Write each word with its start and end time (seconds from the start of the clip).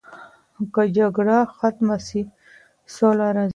که 0.73 0.81
جګړه 0.95 1.37
ختمه 1.57 1.97
سي 2.07 2.21
سوله 2.95 3.27
راځي. 3.35 3.49